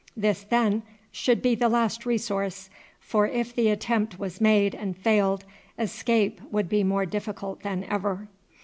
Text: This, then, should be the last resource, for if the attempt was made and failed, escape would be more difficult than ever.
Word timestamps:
This, 0.17 0.41
then, 0.41 0.81
should 1.11 1.43
be 1.43 1.53
the 1.53 1.69
last 1.69 2.07
resource, 2.07 2.71
for 2.99 3.27
if 3.27 3.53
the 3.53 3.69
attempt 3.69 4.17
was 4.17 4.41
made 4.41 4.73
and 4.73 4.97
failed, 4.97 5.45
escape 5.77 6.41
would 6.49 6.67
be 6.67 6.83
more 6.83 7.05
difficult 7.05 7.61
than 7.61 7.83
ever. 7.83 8.27